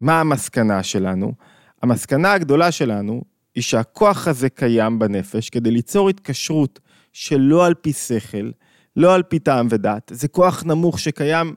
מה 0.00 0.20
המסקנה 0.20 0.82
שלנו? 0.82 1.32
המסקנה 1.82 2.32
הגדולה 2.32 2.72
שלנו 2.72 3.22
היא 3.54 3.62
שהכוח 3.62 4.28
הזה 4.28 4.48
קיים 4.48 4.98
בנפש 4.98 5.50
כדי 5.50 5.70
ליצור 5.70 6.08
התקשרות 6.08 6.80
שלא 7.12 7.66
על 7.66 7.74
פי 7.74 7.92
שכל, 7.92 8.50
לא 8.96 9.14
על 9.14 9.22
פי 9.22 9.38
טעם 9.38 9.66
ודת. 9.70 10.12
זה 10.14 10.28
כוח 10.28 10.64
נמוך 10.64 10.98
שקיים, 10.98 11.54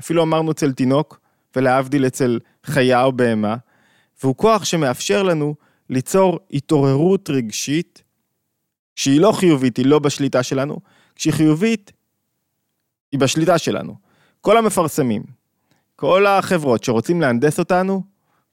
אפילו 0.00 0.22
אמרנו 0.22 0.50
אצל 0.50 0.72
תינוק, 0.72 1.20
ולהבדיל 1.56 2.06
אצל 2.06 2.38
חיה 2.64 3.02
או 3.02 3.12
בהמה, 3.12 3.56
והוא 4.22 4.36
כוח 4.36 4.64
שמאפשר 4.64 5.22
לנו 5.22 5.54
ליצור 5.90 6.38
התעוררות 6.52 7.30
רגשית 7.30 8.02
שהיא 8.96 9.20
לא 9.20 9.32
חיובית, 9.32 9.76
היא 9.76 9.86
לא 9.86 9.98
בשליטה 9.98 10.42
שלנו, 10.42 10.78
כשהיא 11.14 11.32
חיובית, 11.32 11.92
היא 13.12 13.20
בשליטה 13.20 13.58
שלנו. 13.58 13.94
כל 14.40 14.56
המפרסמים, 14.56 15.22
כל 15.96 16.26
החברות 16.26 16.84
שרוצים 16.84 17.20
להנדס 17.20 17.58
אותנו, 17.58 18.02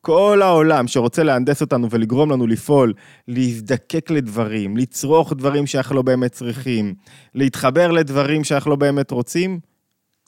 כל 0.01 0.41
העולם 0.41 0.87
שרוצה 0.87 1.23
להנדס 1.23 1.61
אותנו 1.61 1.91
ולגרום 1.91 2.31
לנו 2.31 2.47
לפעול, 2.47 2.93
להזדקק 3.27 4.11
לדברים, 4.11 4.77
לצרוך 4.77 5.33
דברים 5.33 5.67
שאנחנו 5.67 5.95
לא 5.95 6.01
באמת 6.01 6.31
צריכים, 6.31 6.95
להתחבר 7.35 7.91
לדברים 7.91 8.43
שאנחנו 8.43 8.71
לא 8.71 8.75
באמת 8.75 9.11
רוצים, 9.11 9.59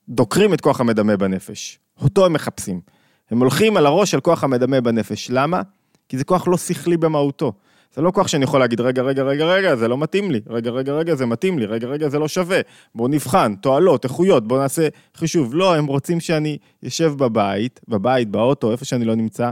דוקרים 0.10 0.54
את 0.54 0.62
כוח 0.62 0.80
המדמה 0.82 1.18
בנפש. 1.18 1.80
אותו 2.02 2.26
הם 2.26 2.34
מחפשים. 2.34 2.82
הם 3.32 3.40
הולכים 3.40 3.78
על 3.78 3.86
הראש 3.86 4.12
של 4.12 4.20
כוח 4.20 4.44
המדמה 4.44 4.82
בנפש. 4.82 5.28
למה? 5.32 5.62
כי 6.10 6.18
זה 6.18 6.24
כוח 6.24 6.48
לא 6.48 6.58
שכלי 6.58 6.98
במהותו. 6.98 7.54
זה 7.96 8.02
לא 8.02 8.12
כוח 8.12 8.28
שאני 8.28 8.44
יכול 8.44 8.60
להגיד, 8.60 8.82
רגע, 8.82 9.02
רגע, 9.02 9.24
רגע, 9.24 9.46
רגע, 9.46 9.76
זה 9.76 9.88
לא 9.88 9.98
מתאים 9.98 10.32
לי, 10.32 10.40
רגע, 10.50 10.72
רגע, 10.72 10.94
רגע, 10.94 11.16
זה 11.16 11.26
מתאים 11.26 11.60
לי, 11.60 11.66
רגע, 11.66 11.88
רגע, 11.88 12.10
זה 12.10 12.20
לא 12.20 12.28
שווה, 12.28 12.60
בואו 12.96 13.08
נבחן, 13.08 13.56
תועלות, 13.56 14.04
איכויות, 14.04 14.48
בואו 14.48 14.60
נעשה 14.60 14.88
חישוב. 15.16 15.56
לא, 15.56 15.76
הם 15.76 15.86
רוצים 15.86 16.20
שאני 16.20 16.58
אשב 16.88 17.14
בבית, 17.18 17.80
בבית, 17.88 18.30
באוטו, 18.30 18.72
איפה 18.72 18.86
שאני 18.86 19.06
לא 19.06 19.16
נמצא, 19.16 19.52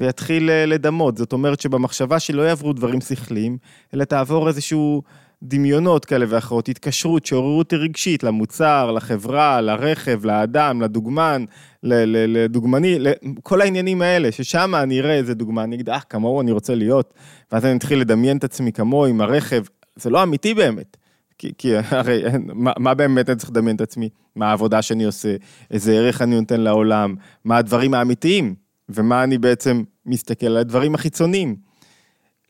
ויתחיל 0.00 0.50
אה, 0.50 0.66
לדמות. 0.66 1.16
זאת 1.16 1.32
אומרת 1.32 1.60
שבמחשבה 1.60 2.18
שלא 2.18 2.42
יעברו 2.42 2.72
דברים 2.72 3.00
שכליים, 3.00 3.58
אלא 3.94 4.04
תעבור 4.04 4.48
איזשהו 4.48 5.02
דמיונות 5.42 6.04
כאלה 6.04 6.24
ואחרות, 6.28 6.68
התקשרות, 6.68 7.26
שעוררו 7.26 7.58
אותי 7.58 7.76
רגשית 7.76 8.22
למוצר, 8.22 8.92
לחברה, 8.92 9.60
לרכב, 9.60 10.24
לאדם, 10.24 10.82
לדוגמן, 10.82 11.44
לדוגמני, 11.82 12.98
כל 13.42 13.60
העניינים 13.60 14.02
האלה, 14.02 14.32
ששם 14.32 14.74
אני 14.74 15.00
אראה 15.00 15.14
איזה 15.14 15.34
דוגמה, 15.34 15.64
אני 15.64 15.74
אגיד, 15.74 15.90
אה, 15.90 16.00
כמוהו 16.00 16.40
אני 16.40 16.52
רוצה 16.52 16.74
להיות, 16.74 17.14
ואז 17.52 17.64
אני 17.64 17.76
אתחיל 17.76 18.00
לדמיין 18.00 18.36
את 18.36 18.44
עצמי 18.44 18.72
כמוהו 18.72 19.06
עם 19.06 19.20
הרכב, 19.20 19.62
זה 19.96 20.10
לא 20.10 20.22
אמיתי 20.22 20.54
באמת. 20.54 20.96
כי, 21.38 21.52
כי 21.58 21.76
הרי 21.90 22.22
מה, 22.38 22.72
מה 22.78 22.94
באמת 22.94 23.30
אני 23.30 23.38
צריך 23.38 23.50
לדמיין 23.50 23.76
את 23.76 23.80
עצמי? 23.80 24.08
מה 24.36 24.50
העבודה 24.50 24.82
שאני 24.82 25.04
עושה? 25.04 25.36
איזה 25.70 25.92
ערך 25.92 26.22
אני 26.22 26.40
נותן 26.40 26.60
לעולם? 26.60 27.14
מה 27.44 27.56
הדברים 27.56 27.94
האמיתיים? 27.94 28.54
ומה 28.88 29.24
אני 29.24 29.38
בעצם 29.38 29.82
מסתכל 30.06 30.46
על 30.46 30.56
הדברים 30.56 30.94
החיצוניים? 30.94 31.56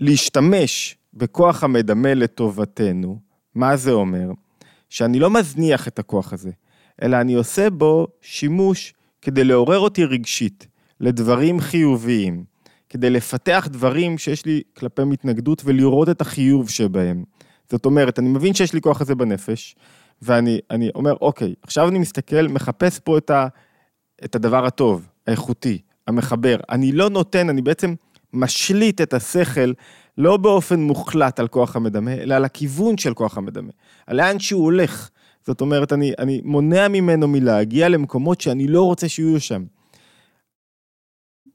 להשתמש 0.01 0.97
בכוח 1.15 1.65
המדמה 1.65 2.15
לטובתנו, 2.15 3.21
מה 3.55 3.77
זה 3.77 3.91
אומר? 3.91 4.31
שאני 4.89 5.19
לא 5.19 5.31
מזניח 5.31 5.89
את 5.89 5.99
הכוח 5.99 6.33
הזה, 6.33 6.51
אלא 7.03 7.21
אני 7.21 7.35
עושה 7.35 7.71
בו 7.71 8.07
שימוש 8.21 8.95
כדי 9.23 9.45
לעורר 9.45 9.79
אותי 9.79 10.05
רגשית 10.05 10.67
לדברים 11.01 11.61
חיוביים, 11.61 12.45
כדי 12.89 13.11
לפתח 13.11 13.69
דברים 13.71 14.19
שיש 14.19 14.47
לי 14.47 14.63
כלפי 14.77 15.03
התנגדות 15.13 15.63
ולראות 15.65 16.09
את 16.09 16.21
החיוב 16.21 16.71
שבהם. 16.71 17.25
זאת 17.71 17.87
אומרת, 17.87 18.19
אני 18.19 18.29
מבין 18.29 18.55
שיש 18.55 18.73
לי 18.73 18.81
כוח 18.81 19.01
הזה 19.01 19.15
בנפש, 19.15 19.77
ואני 20.23 20.91
אומר, 20.95 21.15
אוקיי, 21.21 21.55
עכשיו 21.63 21.89
אני 21.89 21.99
מסתכל, 21.99 22.49
מחפש 22.49 22.99
פה 22.99 23.19
את, 23.19 23.31
ה, 23.31 23.47
את 24.25 24.35
הדבר 24.35 24.67
הטוב, 24.67 25.09
האיכותי, 25.27 25.79
המחבר. 26.07 26.57
אני 26.71 26.93
לא 26.93 27.11
נותן, 27.11 27.49
אני 27.49 27.63
בעצם 27.63 27.95
משליט 28.33 29.01
את 29.01 29.15
השכל 29.15 29.73
לא 30.19 30.37
באופן 30.37 30.81
מוחלט 30.81 31.41
על 31.41 31.49
כוח 31.49 31.77
המדמה, 31.77 32.13
אלא 32.13 32.35
על 32.35 32.45
הכיוון 32.45 32.99
של 32.99 33.15
כוח 33.15 33.39
המדמה, 33.39 33.73
על 34.07 34.17
לאן 34.17 34.39
שהוא 34.39 34.65
הולך. 34.65 35.11
זאת 35.47 35.61
אומרת, 35.61 35.93
אני, 35.93 36.13
אני 36.19 36.41
מונע 36.45 36.89
ממנו 36.89 37.29
מלהגיע 37.29 37.89
למקומות 37.89 38.41
שאני 38.41 38.69
לא 38.69 38.83
רוצה 38.83 39.09
שיהיו 39.09 39.41
שם. 39.41 39.65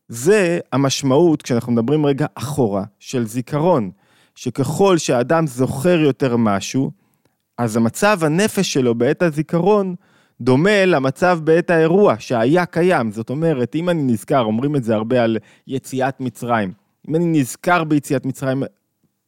זה 0.08 0.60
המשמעות, 0.72 1.42
כשאנחנו 1.42 1.72
מדברים 1.72 2.06
רגע 2.06 2.26
אחורה, 2.36 2.84
של 3.00 3.28
זיכרון, 3.28 3.92
שככל 4.36 4.98
שהאדם 4.98 5.48
זוכר 5.48 6.00
יותר 6.00 6.38
משהו, 6.38 6.92
אז 7.58 7.78
המצב 7.78 8.20
הנפש 8.22 8.74
שלו 8.74 8.96
בעת 8.96 9.22
הזיכרון 9.22 9.96
דומה 10.42 10.86
למצב 10.86 11.40
בעת 11.44 11.70
האירוע 11.70 12.16
שהיה 12.20 12.66
קיים. 12.66 13.12
זאת 13.12 13.30
אומרת, 13.30 13.76
אם 13.76 13.90
אני 13.90 14.02
נזכר, 14.14 14.42
אומרים 14.42 14.76
את 14.76 14.84
זה 14.84 14.96
הרבה 14.96 15.24
על 15.24 15.38
יציאת 15.68 16.20
מצרים, 16.20 16.74
אם 17.10 17.16
אני 17.16 17.26
נזכר 17.26 17.84
ביציאת 17.84 18.26
מצרים 18.26 18.64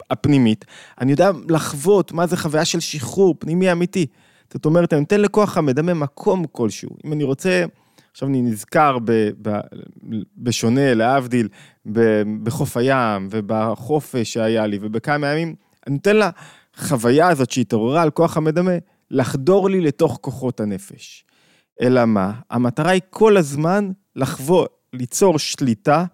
הפנימית, 0.09 0.65
אני 1.01 1.11
יודע 1.11 1.31
לחוות 1.49 2.11
מה 2.11 2.27
זה 2.27 2.37
חוויה 2.37 2.65
של 2.65 2.79
שחרור 2.79 3.35
פנימי 3.39 3.71
אמיתי. 3.71 4.05
זאת 4.53 4.65
אומרת, 4.65 4.93
אני 4.93 4.99
נותן 5.01 5.21
לכוח 5.21 5.57
המדמה 5.57 5.93
מקום 5.93 6.45
כלשהו. 6.51 6.89
אם 7.05 7.13
אני 7.13 7.23
רוצה, 7.23 7.65
עכשיו 8.11 8.29
אני 8.29 8.41
נזכר, 8.41 8.97
ב, 9.03 9.29
ב, 9.41 9.59
בשונה, 10.37 10.93
להבדיל, 10.93 11.47
ב, 11.91 12.21
בחוף 12.43 12.77
הים 12.77 13.27
ובחופש 13.31 14.33
שהיה 14.33 14.67
לי 14.67 14.77
ובכמה 14.81 15.27
ימים, 15.27 15.55
אני 15.87 15.95
נותן 15.95 16.15
לחוויה 16.77 17.27
הזאת 17.27 17.51
שהתעוררה 17.51 18.01
על 18.01 18.09
כוח 18.09 18.37
המדמה, 18.37 18.77
לחדור 19.11 19.69
לי 19.69 19.81
לתוך 19.81 20.17
כוחות 20.21 20.59
הנפש. 20.59 21.25
אלא 21.81 22.05
מה? 22.05 22.31
המטרה 22.49 22.91
היא 22.91 23.01
כל 23.09 23.37
הזמן 23.37 23.89
לחוות, 24.15 24.73
ליצור 24.93 25.39
שליטה 25.39 26.05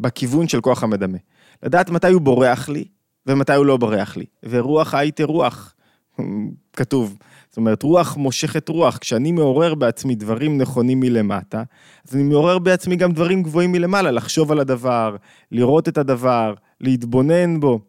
בכיוון 0.00 0.48
של 0.48 0.60
כוח 0.60 0.82
המדמה. 0.82 1.18
לדעת 1.62 1.90
מתי 1.90 2.12
הוא 2.12 2.20
בורח 2.20 2.68
לי 2.68 2.84
ומתי 3.26 3.54
הוא 3.54 3.66
לא 3.66 3.76
בורח 3.76 4.16
לי. 4.16 4.24
ורוח 4.42 4.94
הייתה 4.94 5.24
רוח, 5.24 5.74
כתוב. 6.76 7.16
זאת 7.48 7.56
אומרת, 7.56 7.82
רוח 7.82 8.16
מושכת 8.16 8.68
רוח. 8.68 8.98
כשאני 8.98 9.32
מעורר 9.32 9.74
בעצמי 9.74 10.14
דברים 10.14 10.58
נכונים 10.58 11.00
מלמטה, 11.00 11.62
אז 12.08 12.14
אני 12.14 12.22
מעורר 12.22 12.58
בעצמי 12.58 12.96
גם 12.96 13.12
דברים 13.12 13.42
גבוהים 13.42 13.72
מלמעלה, 13.72 14.10
לחשוב 14.10 14.52
על 14.52 14.60
הדבר, 14.60 15.16
לראות 15.52 15.88
את 15.88 15.98
הדבר, 15.98 16.54
להתבונן 16.80 17.60
בו. 17.60 17.80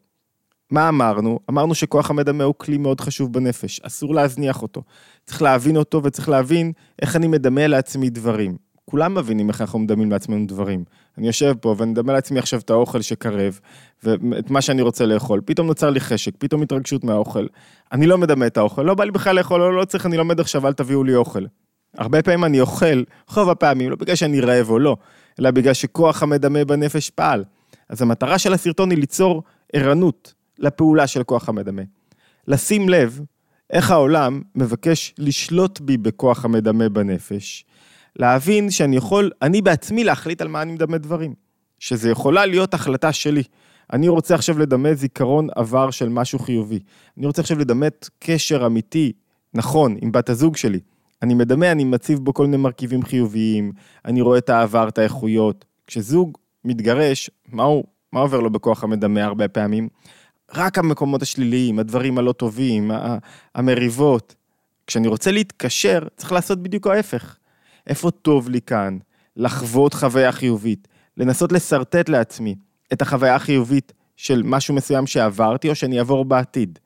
מה 0.71 0.89
אמרנו? 0.89 1.39
אמרנו 1.49 1.75
שכוח 1.75 2.09
המדמה 2.09 2.43
הוא 2.43 2.53
כלי 2.57 2.77
מאוד 2.77 3.01
חשוב 3.01 3.33
בנפש, 3.33 3.79
אסור 3.79 4.15
להזניח 4.15 4.61
אותו. 4.61 4.83
צריך 5.25 5.41
להבין 5.41 5.77
אותו 5.77 6.03
וצריך 6.03 6.29
להבין 6.29 6.71
איך 7.01 7.15
אני 7.15 7.27
מדמה 7.27 7.67
לעצמי 7.67 8.09
דברים. 8.09 8.57
כולם 8.85 9.15
מבינים 9.15 9.49
איך 9.49 9.61
אנחנו 9.61 9.79
מדמים 9.79 10.11
לעצמנו 10.11 10.47
דברים. 10.47 10.83
אני 11.17 11.27
יושב 11.27 11.53
פה 11.61 11.75
ואני 11.77 11.91
מדמה 11.91 12.13
לעצמי 12.13 12.39
עכשיו 12.39 12.59
את 12.59 12.69
האוכל 12.69 13.01
שקרב, 13.01 13.59
ואת 14.03 14.49
מה 14.49 14.61
שאני 14.61 14.81
רוצה 14.81 15.05
לאכול. 15.05 15.41
פתאום 15.45 15.67
נוצר 15.67 15.89
לי 15.89 15.99
חשק, 15.99 16.31
פתאום 16.37 16.61
התרגשות 16.61 17.03
מהאוכל. 17.03 17.45
אני 17.91 18.07
לא 18.07 18.17
מדמה 18.17 18.47
את 18.47 18.57
האוכל, 18.57 18.81
לא 18.81 18.93
בא 18.93 19.03
לי 19.03 19.11
בכלל 19.11 19.35
לאכול, 19.35 19.59
לא, 19.59 19.73
לא 19.73 19.85
צריך, 19.85 20.05
אני 20.05 20.17
לומד 20.17 20.39
עכשיו, 20.39 20.67
אל 20.67 20.73
תביאו 20.73 21.03
לי 21.03 21.15
אוכל. 21.15 21.45
הרבה 21.97 22.21
פעמים 22.21 22.43
אני 22.43 22.61
אוכל, 22.61 23.03
רוב 23.35 23.49
הפעמים, 23.49 23.89
לא 23.89 23.95
בגלל 23.95 24.15
שאני 24.15 24.41
רעב 24.41 24.69
או 24.69 24.79
לא, 24.79 24.97
אלא 25.39 25.51
בגלל 25.51 25.73
שכוח 25.73 26.23
המדמה 26.23 26.65
בנפש 26.65 27.09
פעל. 27.09 27.43
אז 27.89 28.01
המטרה 28.01 28.39
של 28.39 28.53
הסרטון 28.53 28.91
היא 28.91 28.99
ליצור 28.99 29.43
ערנות 29.73 30.33
לפעולה 30.59 31.07
של 31.07 31.23
כוח 31.23 31.49
המדמה. 31.49 31.81
לשים 32.47 32.89
לב 32.89 33.21
איך 33.69 33.91
העולם 33.91 34.41
מבקש 34.55 35.13
לשלוט 35.17 35.79
בי 35.79 35.97
בכוח 35.97 36.45
המדמה 36.45 36.89
בנפש, 36.89 37.65
להבין 38.15 38.71
שאני 38.71 38.95
יכול, 38.95 39.31
אני 39.41 39.61
בעצמי 39.61 40.03
להחליט 40.03 40.41
על 40.41 40.47
מה 40.47 40.61
אני 40.61 40.71
מדמה 40.71 40.97
דברים. 40.97 41.45
שזה 41.79 42.09
יכולה 42.09 42.45
להיות 42.45 42.73
החלטה 42.73 43.13
שלי. 43.13 43.43
אני 43.93 44.07
רוצה 44.07 44.35
עכשיו 44.35 44.59
לדמה 44.59 44.93
זיכרון 44.93 45.47
עבר 45.55 45.91
של 45.91 46.09
משהו 46.09 46.39
חיובי. 46.39 46.79
אני 47.17 47.25
רוצה 47.25 47.41
עכשיו 47.41 47.59
לדמת 47.59 48.09
קשר 48.19 48.65
אמיתי, 48.65 49.11
נכון, 49.53 49.95
עם 50.01 50.11
בת 50.11 50.29
הזוג 50.29 50.57
שלי. 50.57 50.79
אני 51.21 51.33
מדמה, 51.33 51.71
אני 51.71 51.83
מציב 51.83 52.19
בו 52.19 52.33
כל 52.33 52.45
מיני 52.45 52.57
מרכיבים 52.57 53.03
חיוביים, 53.03 53.71
אני 54.05 54.21
רואה 54.21 54.37
את 54.37 54.49
העבר, 54.49 54.87
את 54.87 54.97
האיכויות. 54.97 55.65
כשזוג 55.87 56.37
מתגרש, 56.65 57.29
מה, 57.51 57.63
הוא, 57.63 57.83
מה 58.13 58.19
עובר 58.19 58.39
לו 58.39 58.49
בכוח 58.49 58.83
המדמה 58.83 59.23
הרבה 59.23 59.47
פעמים? 59.47 59.89
רק 60.55 60.77
המקומות 60.77 61.21
השליליים, 61.21 61.79
הדברים 61.79 62.17
הלא 62.17 62.31
טובים, 62.31 62.91
המריבות. 63.55 64.35
כשאני 64.87 65.07
רוצה 65.07 65.31
להתקשר, 65.31 66.07
צריך 66.17 66.31
לעשות 66.31 66.63
בדיוק 66.63 66.87
ההפך. 66.87 67.37
איפה 67.87 68.11
טוב 68.11 68.49
לי 68.49 68.61
כאן? 68.61 68.97
לחוות 69.37 69.93
חוויה 69.93 70.31
חיובית, 70.31 70.87
לנסות 71.17 71.51
לשרטט 71.51 72.09
לעצמי 72.09 72.55
את 72.93 73.01
החוויה 73.01 73.35
החיובית 73.35 73.93
של 74.15 74.41
משהו 74.45 74.75
מסוים 74.75 75.07
שעברתי 75.07 75.69
או 75.69 75.75
שאני 75.75 75.99
אעבור 75.99 76.25
בעתיד. 76.25 76.79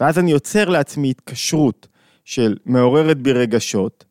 ואז 0.00 0.18
אני 0.18 0.30
יוצר 0.30 0.68
לעצמי 0.68 1.10
התקשרות 1.10 1.88
של 2.24 2.56
מעוררת 2.66 3.18
בי 3.18 3.32
רגשות, 3.32 4.04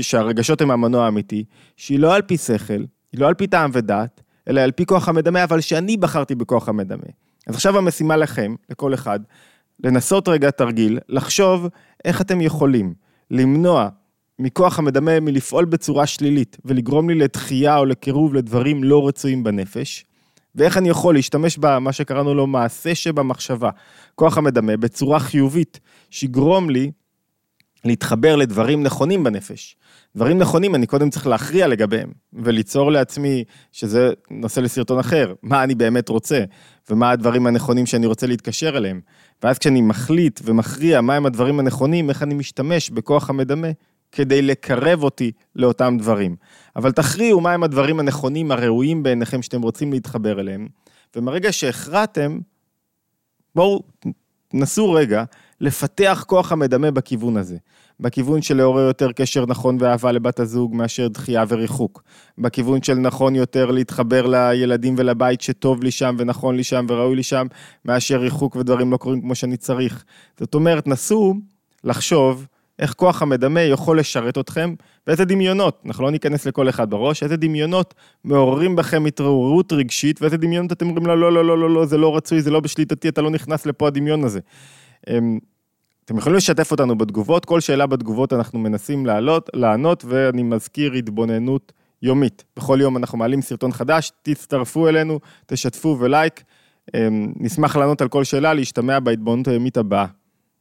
שהרגשות 0.00 0.60
הם 0.60 0.70
המנוע 0.70 1.04
האמיתי, 1.04 1.44
שהיא 1.76 1.98
לא 1.98 2.14
על 2.14 2.22
פי 2.22 2.36
שכל, 2.36 2.84
היא 3.12 3.20
לא 3.20 3.28
על 3.28 3.34
פי 3.34 3.46
טעם 3.46 3.70
ודעת, 3.74 4.20
אלא 4.48 4.60
על 4.60 4.70
פי 4.70 4.86
כוח 4.86 5.08
המדמה, 5.08 5.44
אבל 5.44 5.60
שאני 5.60 5.96
בחרתי 5.96 6.34
בכוח 6.34 6.68
המדמה. 6.68 7.02
אז 7.46 7.54
עכשיו 7.54 7.78
המשימה 7.78 8.16
לכם, 8.16 8.54
לכל 8.70 8.94
אחד, 8.94 9.20
לנסות 9.84 10.28
רגע 10.28 10.50
תרגיל, 10.50 10.98
לחשוב 11.08 11.68
איך 12.04 12.20
אתם 12.20 12.40
יכולים 12.40 12.94
למנוע 13.30 13.88
מכוח 14.38 14.78
המדמה 14.78 15.20
מלפעול 15.20 15.64
בצורה 15.64 16.06
שלילית 16.06 16.56
ולגרום 16.64 17.10
לי 17.10 17.14
לתחייה 17.14 17.78
או 17.78 17.84
לקירוב 17.84 18.34
לדברים 18.34 18.84
לא 18.84 19.08
רצויים 19.08 19.44
בנפש, 19.44 20.04
ואיך 20.54 20.76
אני 20.76 20.88
יכול 20.88 21.14
להשתמש 21.14 21.58
במה 21.58 21.92
שקראנו 21.92 22.34
לו 22.34 22.46
מעשה 22.46 22.94
שבמחשבה, 22.94 23.70
כוח 24.14 24.38
המדמה, 24.38 24.76
בצורה 24.76 25.18
חיובית, 25.18 25.80
שיגרום 26.10 26.70
לי 26.70 26.90
להתחבר 27.84 28.36
לדברים 28.36 28.82
נכונים 28.82 29.24
בנפש. 29.24 29.76
דברים 30.16 30.38
נכונים 30.38 30.74
אני 30.74 30.86
קודם 30.86 31.10
צריך 31.10 31.26
להכריע 31.26 31.66
לגביהם, 31.66 32.12
וליצור 32.32 32.92
לעצמי, 32.92 33.44
שזה 33.72 34.10
נושא 34.30 34.60
לסרטון 34.60 34.98
אחר, 34.98 35.34
מה 35.42 35.64
אני 35.64 35.74
באמת 35.74 36.08
רוצה, 36.08 36.44
ומה 36.90 37.10
הדברים 37.10 37.46
הנכונים 37.46 37.86
שאני 37.86 38.06
רוצה 38.06 38.26
להתקשר 38.26 38.76
אליהם. 38.76 39.00
ואז 39.42 39.58
כשאני 39.58 39.80
מחליט 39.80 40.40
ומכריע 40.44 41.00
מהם 41.00 41.26
הדברים 41.26 41.60
הנכונים, 41.60 42.10
איך 42.10 42.22
אני 42.22 42.34
משתמש 42.34 42.90
בכוח 42.90 43.30
המדמה 43.30 43.68
כדי 44.12 44.42
לקרב 44.42 45.02
אותי 45.02 45.32
לאותם 45.56 45.96
דברים. 45.98 46.36
אבל 46.76 46.92
תכריעו 46.92 47.40
מהם 47.40 47.62
הדברים 47.62 48.00
הנכונים, 48.00 48.52
הראויים 48.52 49.02
בעיניכם 49.02 49.42
שאתם 49.42 49.62
רוצים 49.62 49.92
להתחבר 49.92 50.40
אליהם, 50.40 50.68
ומרגע 51.16 51.52
שהכרעתם, 51.52 52.38
בואו 53.54 53.82
נסו 54.54 54.92
רגע 54.92 55.24
לפתח 55.60 56.24
כוח 56.26 56.52
המדמה 56.52 56.90
בכיוון 56.90 57.36
הזה. 57.36 57.56
בכיוון 58.00 58.42
של 58.42 58.56
לעורר 58.56 58.82
יותר 58.82 59.12
קשר 59.12 59.46
נכון 59.46 59.76
ואהבה 59.80 60.12
לבת 60.12 60.40
הזוג 60.40 60.74
מאשר 60.74 61.08
דחייה 61.08 61.44
וריחוק. 61.48 62.02
בכיוון 62.38 62.82
של 62.82 62.94
נכון 62.94 63.34
יותר 63.34 63.70
להתחבר 63.70 64.26
לילדים 64.26 64.94
ולבית 64.98 65.40
שטוב 65.40 65.82
לי 65.82 65.90
שם 65.90 66.16
ונכון 66.18 66.56
לי 66.56 66.64
שם 66.64 66.86
וראוי 66.88 67.16
לי 67.16 67.22
שם, 67.22 67.46
מאשר 67.84 68.16
ריחוק 68.16 68.56
ודברים 68.56 68.92
לא 68.92 68.96
קורים 68.96 69.20
כמו 69.20 69.34
שאני 69.34 69.56
צריך. 69.56 70.04
זאת 70.40 70.54
אומרת, 70.54 70.86
נסו 70.86 71.34
לחשוב 71.84 72.46
איך 72.78 72.92
כוח 72.92 73.22
המדמה 73.22 73.60
יכול 73.60 73.98
לשרת 73.98 74.38
אתכם, 74.38 74.74
ואיזה 75.06 75.24
דמיונות, 75.24 75.82
אנחנו 75.86 76.04
לא 76.04 76.10
ניכנס 76.10 76.46
לכל 76.46 76.68
אחד 76.68 76.90
בראש, 76.90 77.22
איזה 77.22 77.36
דמיונות 77.36 77.94
מעוררים 78.24 78.76
בכם 78.76 79.06
התעוררות 79.06 79.72
רגשית, 79.72 80.22
ואיזה 80.22 80.36
דמיונות 80.36 80.72
אתם 80.72 80.86
אומרים 80.86 81.06
לו, 81.06 81.16
לא, 81.16 81.32
לא, 81.32 81.44
לא, 81.44 81.58
לא, 81.58 81.70
לא, 81.70 81.86
זה 81.86 81.96
לא 81.98 82.16
רצוי, 82.16 82.42
זה 82.42 82.50
לא 82.50 82.60
בשליטתי, 82.60 83.08
אתה 83.08 83.22
לא 83.22 83.30
נכנס 83.30 83.66
לפה 83.66 83.86
הדמיון 83.86 84.24
הזה. 84.24 84.40
אמ, 85.10 85.38
אתם 86.04 86.18
יכולים 86.18 86.36
לשתף 86.36 86.70
אותנו 86.70 86.98
בתגובות, 86.98 87.44
כל 87.44 87.60
שאלה 87.60 87.86
בתגובות 87.86 88.32
אנחנו 88.32 88.58
מנסים 88.58 89.06
לעלות, 89.06 89.50
לענות, 89.54 90.04
ואני 90.04 90.42
מזכיר 90.42 90.92
התבוננות 90.92 91.72
יומית. 92.02 92.44
בכל 92.56 92.78
יום 92.80 92.96
אנחנו 92.96 93.18
מעלים 93.18 93.42
סרטון 93.42 93.72
חדש, 93.72 94.12
תצטרפו 94.22 94.88
אלינו, 94.88 95.20
תשתפו 95.46 95.96
ולייק. 96.00 96.42
אמ, 96.94 97.32
נשמח 97.36 97.76
לענות 97.76 98.00
על 98.00 98.08
כל 98.08 98.24
שאלה, 98.24 98.54
להשתמע 98.54 99.00
בהתבוננות 99.00 99.48
היומית 99.48 99.76
הבאה. 99.76 100.06